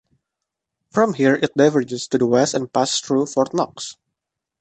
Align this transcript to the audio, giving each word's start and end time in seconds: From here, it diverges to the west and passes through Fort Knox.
From 0.89 1.13
here, 1.13 1.35
it 1.35 1.53
diverges 1.55 2.07
to 2.07 2.17
the 2.17 2.25
west 2.25 2.55
and 2.55 2.73
passes 2.73 3.01
through 3.01 3.27
Fort 3.27 3.53
Knox. 3.53 3.97